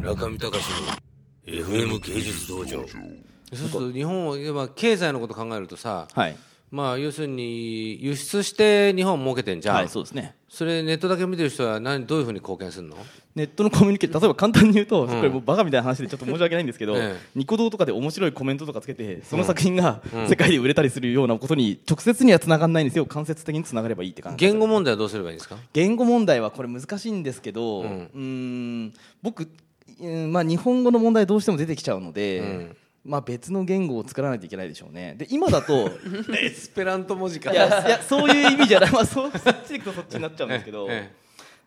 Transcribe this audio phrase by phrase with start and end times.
[0.00, 0.64] 中見隆
[1.46, 2.86] の FM 芸術道場。
[2.88, 6.36] そうすると日本はまあ経済のこと考えるとさ、はい。
[6.70, 10.36] まあ要するに輸出して日本儲けてんじゃん、はいそうですね。
[10.48, 12.96] それネットだけ見てる人は何どういうふうに貢献するの？
[13.34, 25.56] ネットのコミュニケーション例えば簡単に言うと、これもうバカみたいな話でちょっと申し訳ないんですけど、ええニコ動とかで面白いコメントとかつけてその作品が世界で売れたりするようなことに直接にはつながらないんですよ間接的につながればいいって感じ言語問題はどうすればいいんですか？
[25.72, 28.92] 言語問題はこれ難しいんですけど、うーん
[29.22, 29.50] 僕、うん
[30.28, 32.76] まあ、日本語の問題どうしても出てきちゃうので、ん。
[33.04, 35.14] まあ、別の言語を作らないといけないでしょうね。
[35.16, 35.90] で今だと
[36.38, 41.10] エスペラント文字かいやいやそういう意味じゃない、まあ、そうそっちでいくとそっちになっちゃうんですけど、え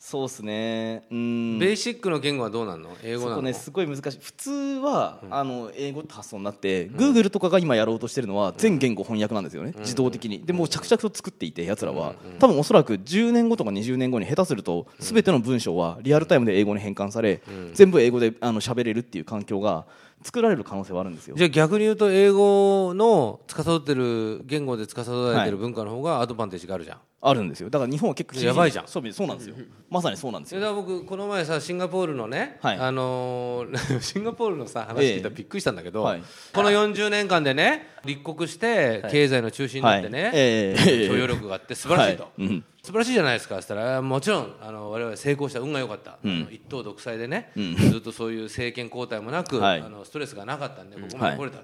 [0.00, 1.02] そうですね。
[1.10, 1.58] うん。
[1.58, 2.90] ベーシックの言語はどうなんの？
[3.02, 3.34] 英語なの？
[3.34, 4.18] そこねすごい難しい。
[4.20, 10.44] 普通は、あの英語って発想になって、グーグルとかが今やろうとしてるのは全言語翻訳なんですよね、自動的に。
[10.46, 17.42] でもう着々と作っていてやつらは、多分おそらく10年後とか20年後に下手すると全ての文章はリアルタイムで英語に変換され、
[17.74, 19.86] 全部英語であの喋れるっていう環境が
[20.22, 21.36] 作られる可能性はあるんですよ。
[21.36, 27.70] じゃあ逆に言うと英語の司ってる言語で司られてる文化の方がアドバンテージがあるじゃん、あるんですよ。
[27.70, 28.88] だから日本は結構やばいじゃん。
[28.88, 29.56] そうそうなんですよ。
[29.90, 30.60] まさにそうなんですよ。
[30.60, 32.76] だから僕この前さシンガポールのね、はい。
[32.78, 36.22] あのー シンガポールのさ話聞いたらびっくりしたんだけど、はい。
[36.52, 40.32] この40年間でね立国して経済の中心になってね、はい。
[40.34, 41.08] ええ。
[41.08, 42.42] 許容力があって素晴らしいと、はい。
[42.42, 43.56] うん素晴らしいじゃないですか。
[43.56, 49.80] そしたらもちろんあの我々成功した運が良かった、あの一党独裁でね、ずっとそういう政権交代もなく、はい。
[49.80, 51.58] あのストレスがなかったんでここまで来れた、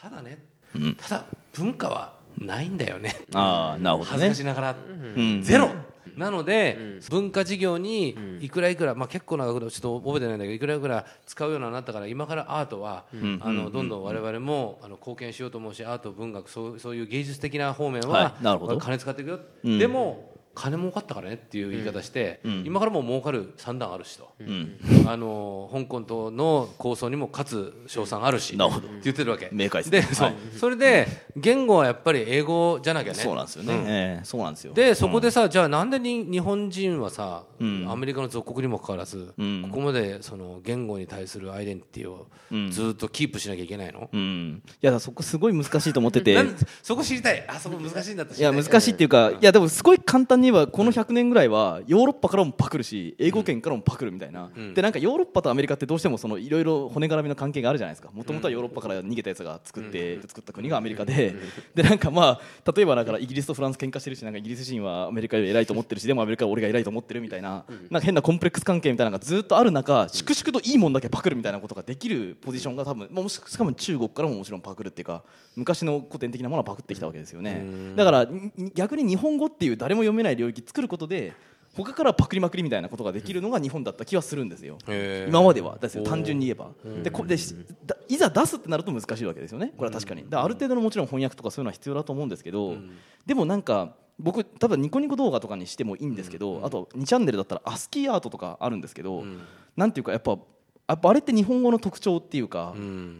[0.00, 0.38] ただね、
[0.98, 3.16] ただ文化はないんだよね。
[3.34, 4.12] ああなるほどね。
[4.12, 5.42] 恥ずかしながら、ん。
[5.42, 5.70] ゼロ。
[6.16, 13.04] なので、文化事業にいくらいくら、まあ、結構な額ちょっと覚えてないんだけどいくらいくら使うようになったから今からアートは、
[13.40, 18.44] あのどんどん我々もあの貢献しようと思うしアート文学そうそういう芸術的な方面は、はい。
[18.44, 18.78] なるほど。
[18.78, 24.30] 金使っていくよ、でも金儲かったからねっていう言い方して、今からもう儲かる算段あるしと、
[25.06, 28.88] あの香港との構想にも勝つ賞賛あるしなるほど。
[28.88, 29.48] って言ってるわけ。
[29.52, 30.34] 明快ではい。
[30.56, 33.18] それで言語はやっぱり英語じゃなきゃね。
[33.18, 34.72] そうなんですよね、ええそうなんですよ。
[34.72, 42.26] でそこでさ、じゃあなんでに日本人はさ、アメリカの属国にもかかわらず、ここまでその言語に対するアイデンティティを
[42.70, 46.36] ずっとキープしなきゃいけないの、うん、いやそこすごい難しいと思ってて。
[46.82, 47.44] そこ知りたい。
[47.48, 48.40] あそこ難しいんだったい。
[48.40, 58.10] や難しいっていうか、いやでもすごい簡単に言えばこの100年ぐらいはヨーロッパからもパクるし英語圏からもパクるみたいな、でなんかヨーロッパとアメリカってどうしてもそのいろいろ骨絡みの関係があるじゃないですか。
[58.12, 61.34] もともとはヨーロッパから逃げたやつが作って、作った国がアメリカで、
[61.74, 75.22] でなんかまあ例えばだからイギリスとフランス喧嘩してるしなんかイギリス人はアメリカより偉いと思ってるしでもアメリカは俺が偉いと思ってるみたいな,、なんか変なコンプレックス関係みたいなのがずっとある中粛々といいもんだけパクるみたいなことができるポジションが多分もししかも中国からももちろんパクるっていうか
[75.56, 77.64] 昔の古典的なものはパクってきたわけですよね。
[77.96, 81.34] だからに逆に日本語っていう誰も読めない領域作ることで
[81.76, 84.78] 他からパクりまくりみたいなことができるのが日本だった気はするんですよ。
[85.28, 85.78] 今までは。
[85.78, 86.02] ですよ。
[86.02, 86.70] 単純に言えば。
[87.02, 87.54] でこでし
[87.84, 89.74] だいざ出すってなると難しいわけですよね。
[89.76, 90.24] これは確かに。
[90.30, 92.76] ある程度のもちろん翻訳とかそういうのは必要だと思うんですけど
[93.26, 99.24] でもなんか僕多分ニコニコ動画とかにしてもいいんですけどあと2チャンネルだったらアスキーアートとかあるんですけど
[99.76, 100.38] なんていうかやっぱ
[100.88, 102.74] やっぱあれって日本語の特徴っていうか、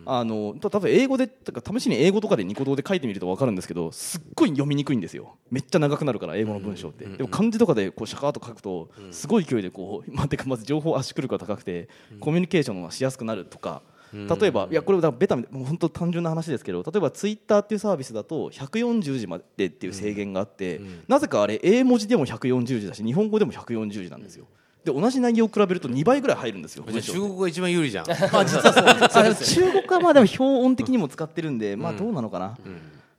[0.06, 5.37] あのた多分英語でとか試しに英語とかでニコ動で書いてみると分かるんですけどすっごい読みにくいんですよ。
[5.51, 11.89] めっちゃ長くなるから英語の文章って、でも漢字とかでこうシャカーッと書くとすごい勢いでこう、 まあ、てかまず情報圧縮力が高くて
[12.21, 13.83] コミュニケーションがしやすくなるとか。
[14.11, 24.47] 例えばいやこれだからベタもう本当単純な話ですけど例えばツイッターっていうサービスだと140字までっていう制限があって、なぜかあれ英文字でも140字だし日本語でも140字なんですよ
[24.93, 28.06] で同じ内容を比べると2倍ぐらい入るんですよ中国が一番有利じゃん。
[28.10, 28.84] あ実はそう。
[28.87, 32.56] あでも中国はまあでも表音的にも使ってるんで、まあどうなのかな、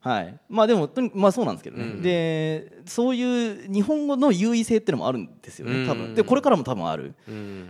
[0.02, 0.40] はい。
[0.50, 6.16] まあでもとにまあそうなんですけどね、でそういう日本語の優位性っていうのもあるんですよね多分。
[6.16, 7.14] でこれからも多分ある、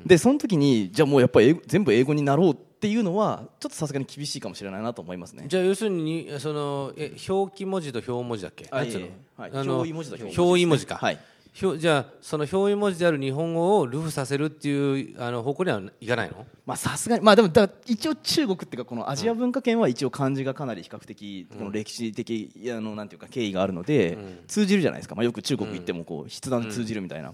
[0.06, 5.46] でその時にじゃあもうやっぱり全部英語になろうっていうのはちょっとさすがに厳しいかもしれないなと思いますね。
[5.48, 8.70] じゃあ要するにそのえ表記文字と表文字だっけ？
[8.86, 9.52] い。
[9.52, 10.96] 表意文字と表文字表意文字か。
[10.96, 11.14] はい。
[11.14, 11.24] 表
[11.54, 16.46] じゃあその表意文字である日本語をルフさせるっていうあの方向にはいかないの？
[16.66, 25.16] まあさすがにまあでもだ一応中国っていうかこのアジア文化圏は一応漢字がかなり比較的この歴史的あのなんていうか経緯があるので通じるじゃないですか。
[25.16, 27.34] まあよく中国行ってもこう筆談で通じるみたいな。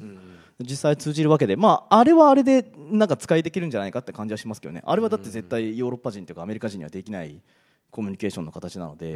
[0.59, 4.81] 実際通じるわけでまああれはあれでなんか使いできるんじゃないかって感じはしますけどね。
[4.85, 7.41] あれはだって絶対ヨーロッパ人というかアメリカ人にはできない
[7.95, 9.13] コミュニケーションの形なので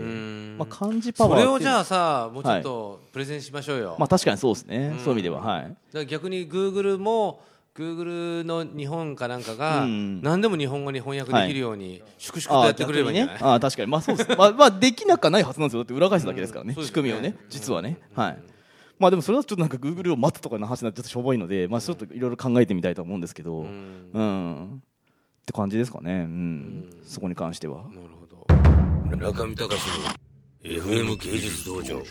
[0.58, 4.96] まあ漢字パワーそれをじゃあさもうちょっとプレゼンしましょうよ、まあ確かにそうですね。
[5.00, 5.64] そういう意味でははい。
[5.64, 7.42] だから逆にグーグルも
[7.74, 10.22] グーグルの日本かなんかがうん。
[10.22, 13.54] 何でも日本語に翻訳できるように粛々とやってくれればいいんじゃない、あー逆にね。
[13.54, 13.92] あー確かに。
[13.92, 14.30] まあそうです。
[14.38, 15.82] まあまあできなくはないはずなんですよ。
[15.82, 16.74] だって裏返すだけですからね。
[16.74, 17.36] そうです仕組みをね。
[17.50, 17.98] 実はね。
[18.16, 18.38] はい。
[18.98, 23.60] まあでもそれはちょっとなんかグーグルを待つとかの話になってちょっとしょぼいのでまあちょっといろいろ考えてみたいと思うんですけど。
[23.60, 24.82] うん。
[24.84, 24.90] っ
[25.50, 26.90] って感じですかね、うん。
[27.04, 27.86] そこに関しては。
[29.18, 29.82] 中見隆
[30.64, 32.02] の FM 芸術道場。